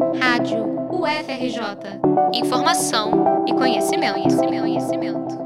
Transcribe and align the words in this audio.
Rádio 0.00 0.64
UFRJ. 0.90 2.00
Informação 2.32 3.44
e 3.46 3.52
conhecimento, 3.52 4.14
conhecimento, 4.14 4.60
conhecimento. 4.62 5.38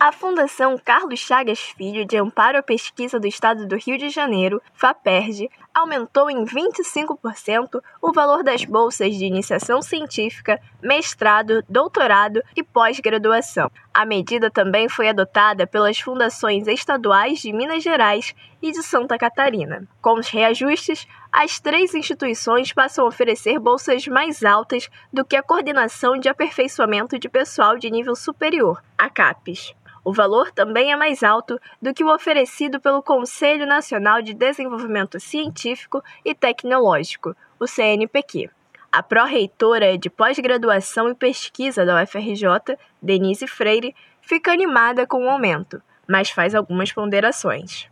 A 0.00 0.10
Fundação 0.10 0.78
Carlos 0.82 1.20
Chagas 1.20 1.58
Filho 1.58 2.06
de 2.06 2.16
Amparo 2.16 2.56
à 2.56 2.62
Pesquisa 2.62 3.20
do 3.20 3.26
Estado 3.26 3.66
do 3.66 3.76
Rio 3.76 3.98
de 3.98 4.08
Janeiro, 4.08 4.60
FAPERJ, 4.72 5.50
aumentou 5.74 6.30
em 6.30 6.44
25% 6.44 7.82
o 8.00 8.12
valor 8.12 8.44
das 8.44 8.64
bolsas 8.64 9.16
de 9.16 9.24
iniciação 9.24 9.82
científica, 9.82 10.60
mestrado, 10.80 11.64
doutorado 11.68 12.42
e 12.56 12.62
pós-graduação. 12.62 13.70
A 13.92 14.06
medida 14.06 14.50
também 14.50 14.88
foi 14.88 15.08
adotada 15.08 15.66
pelas 15.66 15.98
fundações 15.98 16.68
estaduais 16.68 17.40
de 17.40 17.52
Minas 17.52 17.82
Gerais 17.82 18.34
e 18.62 18.70
de 18.70 18.82
Santa 18.82 19.18
Catarina. 19.18 19.86
Com 20.00 20.14
os 20.14 20.28
reajustes, 20.28 21.06
as 21.32 21.58
três 21.58 21.94
instituições 21.94 22.72
passam 22.72 23.04
a 23.04 23.08
oferecer 23.08 23.58
bolsas 23.58 24.06
mais 24.06 24.44
altas 24.44 24.88
do 25.12 25.24
que 25.24 25.36
a 25.36 25.42
Coordenação 25.42 26.18
de 26.18 26.28
Aperfeiçoamento 26.28 27.18
de 27.18 27.28
Pessoal 27.28 27.76
de 27.76 27.90
Nível 27.90 28.14
Superior, 28.14 28.80
a 28.96 29.10
CAPES. 29.10 29.74
O 30.04 30.12
valor 30.12 30.52
também 30.52 30.92
é 30.92 30.96
mais 30.96 31.22
alto 31.22 31.58
do 31.80 31.94
que 31.94 32.04
o 32.04 32.14
oferecido 32.14 32.78
pelo 32.78 33.02
Conselho 33.02 33.66
Nacional 33.66 34.20
de 34.20 34.34
Desenvolvimento 34.34 35.18
Científico 35.18 36.04
e 36.22 36.34
Tecnológico, 36.34 37.34
o 37.58 37.66
CNPq. 37.66 38.50
A 38.92 39.02
pró-reitora 39.02 39.96
de 39.96 40.10
pós-graduação 40.10 41.08
e 41.08 41.14
pesquisa 41.14 41.86
da 41.86 42.02
UFRJ, 42.02 42.76
Denise 43.00 43.46
Freire, 43.48 43.96
fica 44.20 44.52
animada 44.52 45.06
com 45.06 45.24
o 45.24 45.28
aumento, 45.28 45.82
mas 46.06 46.30
faz 46.30 46.54
algumas 46.54 46.92
ponderações. 46.92 47.88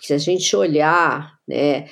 Se 0.00 0.12
a 0.12 0.18
gente 0.18 0.54
olhar 0.54 1.34
né, 1.46 1.88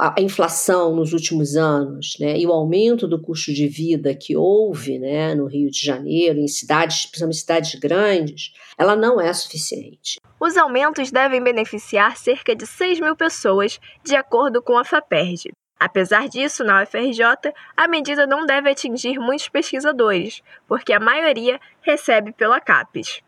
a 0.00 0.20
inflação 0.20 0.94
nos 0.94 1.12
últimos 1.12 1.56
anos 1.56 2.16
né, 2.20 2.38
e 2.38 2.46
o 2.46 2.52
aumento 2.52 3.08
do 3.08 3.20
custo 3.20 3.52
de 3.52 3.66
vida 3.66 4.14
que 4.14 4.36
houve 4.36 4.98
né, 4.98 5.34
no 5.34 5.46
Rio 5.46 5.70
de 5.70 5.84
Janeiro, 5.84 6.38
em 6.38 6.48
cidades, 6.48 7.06
principalmente 7.06 7.38
cidades 7.38 7.74
grandes, 7.80 8.52
ela 8.78 8.94
não 8.94 9.20
é 9.20 9.32
suficiente. 9.32 10.20
Os 10.40 10.56
aumentos 10.56 11.10
devem 11.10 11.42
beneficiar 11.42 12.16
cerca 12.16 12.54
de 12.54 12.66
6 12.66 13.00
mil 13.00 13.16
pessoas, 13.16 13.80
de 14.04 14.14
acordo 14.14 14.62
com 14.62 14.76
a 14.76 14.84
FAPERJ. 14.84 15.52
Apesar 15.78 16.28
disso, 16.28 16.64
na 16.64 16.82
UFRJ, 16.82 17.52
a 17.76 17.88
medida 17.88 18.26
não 18.26 18.46
deve 18.46 18.70
atingir 18.70 19.18
muitos 19.18 19.48
pesquisadores, 19.48 20.40
porque 20.66 20.92
a 20.92 21.00
maioria 21.00 21.60
recebe 21.82 22.32
pela 22.32 22.60
CAPES. 22.60 23.22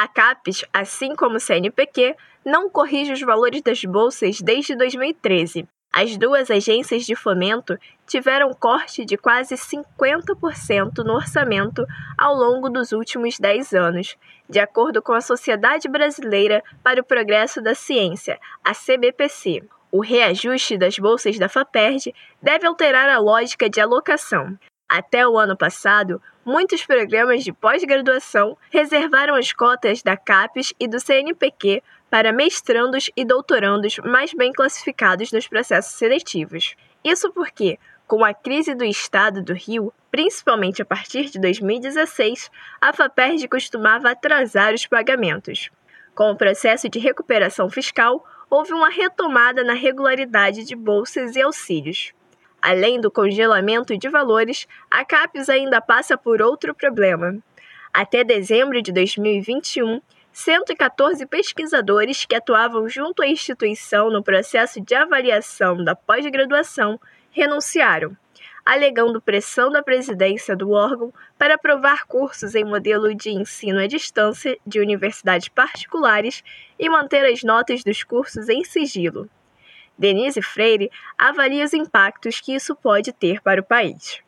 A 0.00 0.08
CAPES, 0.08 0.64
assim 0.72 1.14
como 1.14 1.36
o 1.36 1.38
CNPq, 1.38 2.16
não 2.42 2.70
corrige 2.70 3.12
os 3.12 3.20
valores 3.20 3.60
das 3.60 3.84
bolsas 3.84 4.40
desde 4.40 4.74
2013. 4.74 5.68
As 5.92 6.16
duas 6.16 6.50
agências 6.50 7.04
de 7.04 7.14
fomento 7.14 7.78
tiveram 8.06 8.54
corte 8.54 9.04
de 9.04 9.18
quase 9.18 9.56
50% 9.56 11.04
no 11.04 11.12
orçamento 11.12 11.84
ao 12.16 12.34
longo 12.34 12.70
dos 12.70 12.92
últimos 12.92 13.38
10 13.38 13.74
anos, 13.74 14.16
de 14.48 14.58
acordo 14.58 15.02
com 15.02 15.12
a 15.12 15.20
Sociedade 15.20 15.86
Brasileira 15.86 16.64
para 16.82 17.02
o 17.02 17.04
Progresso 17.04 17.60
da 17.60 17.74
Ciência, 17.74 18.40
a 18.64 18.72
CBPC. 18.72 19.62
O 19.92 20.00
reajuste 20.00 20.78
das 20.78 20.98
bolsas 20.98 21.38
da 21.38 21.46
FAPERJ 21.46 22.14
deve 22.42 22.66
alterar 22.66 23.10
a 23.10 23.18
lógica 23.18 23.68
de 23.68 23.82
alocação. 23.82 24.58
Até 24.88 25.28
o 25.28 25.38
ano 25.38 25.58
passado, 25.58 26.22
muitos 26.44 26.84
programas 26.84 27.44
de 27.44 27.52
pós-graduação 27.52 28.56
reservaram 28.70 29.34
as 29.34 29.52
cotas 29.52 30.02
da 30.02 30.16
CAPES 30.16 30.72
e 30.78 30.88
do 30.88 30.98
CNPq 30.98 31.82
para 32.10 32.32
mestrandos 32.32 33.10
e 33.16 33.24
doutorandos 33.24 33.98
mais 33.98 34.34
bem 34.34 34.52
classificados 34.52 35.30
nos 35.32 35.46
processos 35.46 35.94
seletivos. 35.94 36.74
Isso 37.04 37.32
porque, 37.32 37.78
com 38.06 38.24
a 38.24 38.34
crise 38.34 38.74
do 38.74 38.84
estado 38.84 39.42
do 39.42 39.54
Rio, 39.54 39.92
principalmente 40.10 40.82
a 40.82 40.84
partir 40.84 41.30
de 41.30 41.38
2016, 41.38 42.50
a 42.80 42.92
FAPERJ 42.92 43.46
costumava 43.48 44.10
atrasar 44.10 44.74
os 44.74 44.86
pagamentos. 44.86 45.70
Com 46.14 46.32
o 46.32 46.36
processo 46.36 46.88
de 46.88 46.98
recuperação 46.98 47.70
fiscal, 47.70 48.24
houve 48.50 48.72
uma 48.72 48.90
retomada 48.90 49.62
na 49.62 49.74
regularidade 49.74 50.64
de 50.64 50.74
bolsas 50.74 51.36
e 51.36 51.40
auxílios. 51.40 52.12
Além 52.62 53.00
do 53.00 53.10
congelamento 53.10 53.96
de 53.96 54.08
valores, 54.08 54.68
a 54.90 55.04
CAPES 55.04 55.48
ainda 55.48 55.80
passa 55.80 56.18
por 56.18 56.42
outro 56.42 56.74
problema. 56.74 57.38
Até 57.92 58.22
dezembro 58.22 58.82
de 58.82 58.92
2021, 58.92 60.00
114 60.30 61.24
pesquisadores 61.26 62.24
que 62.26 62.34
atuavam 62.34 62.88
junto 62.88 63.22
à 63.22 63.26
instituição 63.26 64.10
no 64.10 64.22
processo 64.22 64.80
de 64.80 64.94
avaliação 64.94 65.82
da 65.82 65.96
pós-graduação 65.96 67.00
renunciaram, 67.30 68.14
alegando 68.64 69.22
pressão 69.22 69.70
da 69.70 69.82
presidência 69.82 70.54
do 70.54 70.70
órgão 70.70 71.12
para 71.38 71.54
aprovar 71.54 72.06
cursos 72.06 72.54
em 72.54 72.64
modelo 72.64 73.14
de 73.14 73.30
ensino 73.30 73.80
à 73.80 73.86
distância 73.86 74.58
de 74.66 74.80
universidades 74.80 75.48
particulares 75.48 76.44
e 76.78 76.88
manter 76.90 77.24
as 77.24 77.42
notas 77.42 77.82
dos 77.82 78.04
cursos 78.04 78.48
em 78.48 78.62
sigilo. 78.64 79.28
Denise 80.00 80.40
Freire 80.40 80.90
avalia 81.18 81.62
os 81.62 81.74
impactos 81.74 82.40
que 82.40 82.54
isso 82.54 82.74
pode 82.74 83.12
ter 83.12 83.42
para 83.42 83.60
o 83.60 83.64
país. 83.64 84.20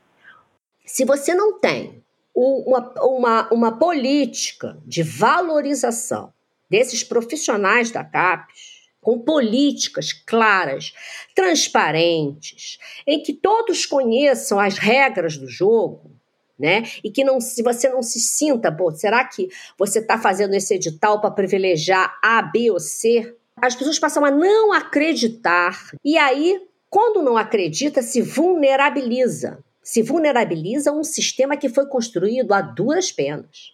Se 0.85 1.03
você 1.07 1.35
não 1.35 1.59
tem 1.59 2.05
uma, 2.35 2.93
uma, 3.01 3.49
uma 3.51 3.79
política 3.79 4.79
de 4.85 5.03
valorização 5.03 6.31
desses 6.69 7.03
profissionais 7.03 7.91
da 7.91 8.05
CAPES, 8.05 8.83
com 9.01 9.19
políticas 9.19 10.13
claras, 10.13 10.93
transparentes, 11.35 12.79
em 13.07 13.23
que 13.23 13.33
todos 13.33 13.87
conheçam 13.87 14.61
as 14.61 14.77
regras 14.77 15.39
do 15.39 15.49
jogo, 15.49 16.13
né? 16.59 16.83
E 17.03 17.11
que 17.11 17.25
não, 17.25 17.41
se 17.41 17.63
você 17.63 17.89
não 17.89 18.03
se 18.03 18.21
sinta, 18.21 18.71
pô, 18.71 18.93
será 18.93 19.25
que 19.25 19.49
você 19.77 19.99
está 19.99 20.19
fazendo 20.19 20.55
esse 20.55 20.75
edital 20.75 21.21
para 21.21 21.31
privilegiar 21.31 22.17
A, 22.23 22.43
B 22.43 22.71
ou 22.71 22.79
C? 22.79 23.35
As 23.63 23.77
pessoas 23.77 23.97
passam 23.97 24.25
a 24.25 24.31
não 24.31 24.73
acreditar. 24.73 25.79
E 26.05 26.19
aí, 26.19 26.61
quando 26.91 27.23
não 27.23 27.37
acredita, 27.37 28.03
se 28.03 28.21
vulnerabiliza. 28.21 29.63
Se 29.81 30.03
vulnerabiliza 30.03 30.91
um 30.91 31.05
sistema 31.05 31.57
que 31.57 31.69
foi 31.69 31.87
construído 31.87 32.53
a 32.53 32.61
duras 32.61 33.13
penas. 33.13 33.73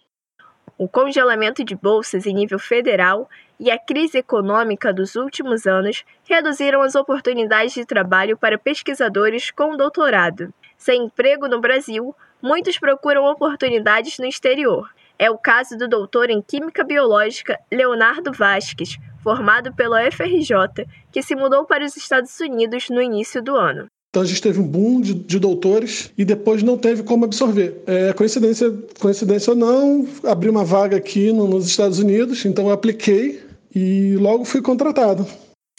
O 0.77 0.87
congelamento 0.87 1.63
de 1.63 1.75
bolsas 1.75 2.27
em 2.27 2.35
nível 2.35 2.59
federal 2.59 3.27
e 3.59 3.71
a 3.71 3.79
crise 3.79 4.19
econômica 4.19 4.93
dos 4.93 5.15
últimos 5.15 5.65
anos 5.65 6.05
reduziram 6.23 6.83
as 6.83 6.93
oportunidades 6.93 7.73
de 7.73 7.83
trabalho 7.83 8.37
para 8.37 8.59
pesquisadores 8.59 9.49
com 9.49 9.75
doutorado. 9.75 10.53
Sem 10.77 11.05
emprego 11.05 11.47
no 11.47 11.59
Brasil, 11.59 12.15
muitos 12.39 12.77
procuram 12.77 13.25
oportunidades 13.25 14.19
no 14.19 14.25
exterior. 14.25 14.87
É 15.17 15.29
o 15.29 15.37
caso 15.37 15.75
do 15.77 15.87
doutor 15.87 16.29
em 16.29 16.41
Química 16.41 16.83
Biológica 16.83 17.59
Leonardo 17.69 18.31
Vasques, 18.31 18.97
formado 19.23 19.73
pela 19.73 20.07
UFRJ, 20.07 20.85
que 21.11 21.21
se 21.21 21.35
mudou 21.35 21.65
para 21.65 21.85
os 21.85 21.95
Estados 21.95 22.39
Unidos 22.39 22.89
no 22.89 23.01
início 23.01 23.41
do 23.41 23.55
ano. 23.55 23.87
Então 24.09 24.23
a 24.23 24.25
gente 24.25 24.41
teve 24.41 24.59
um 24.59 24.67
boom 24.67 25.01
de, 25.01 25.13
de 25.13 25.37
doutores 25.37 26.11
e 26.17 26.25
depois 26.25 26.63
não 26.63 26.77
teve 26.77 27.03
como 27.03 27.25
absorver. 27.25 27.83
É, 27.85 28.11
coincidência, 28.13 28.73
coincidência 28.99 29.51
ou 29.51 29.57
não, 29.57 30.07
abri 30.23 30.49
uma 30.49 30.65
vaga 30.65 30.97
aqui 30.97 31.31
no, 31.31 31.47
nos 31.47 31.67
Estados 31.67 31.99
Unidos, 31.99 32.43
então 32.43 32.67
eu 32.67 32.73
apliquei 32.73 33.43
e 33.73 34.15
logo 34.17 34.45
fui 34.45 34.61
contratado. 34.61 35.27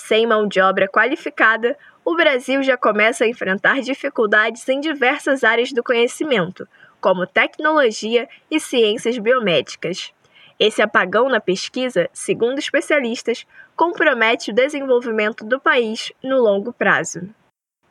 Sem 0.00 0.28
mão 0.28 0.46
de 0.46 0.60
obra 0.60 0.88
qualificada, 0.88 1.76
o 2.04 2.14
Brasil 2.14 2.62
já 2.62 2.76
começa 2.76 3.24
a 3.24 3.28
enfrentar 3.28 3.80
dificuldades 3.80 4.66
em 4.68 4.80
diversas 4.80 5.42
áreas 5.42 5.72
do 5.72 5.82
conhecimento, 5.82 6.68
como 7.00 7.26
tecnologia 7.26 8.28
e 8.48 8.60
ciências 8.60 9.18
biomédicas. 9.18 10.12
Esse 10.60 10.82
apagão 10.82 11.26
na 11.30 11.40
pesquisa, 11.40 12.10
segundo 12.12 12.58
especialistas, 12.58 13.46
compromete 13.74 14.50
o 14.50 14.54
desenvolvimento 14.54 15.42
do 15.42 15.58
país 15.58 16.12
no 16.22 16.38
longo 16.38 16.70
prazo. 16.70 17.22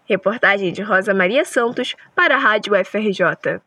Reportagem 0.05 0.71
de 0.71 0.83
Rosa 0.83 1.11
Maria 1.11 1.43
Santos 1.43 1.95
para 2.15 2.35
a 2.35 2.37
Rádio 2.37 2.75
FRJ. 2.85 3.59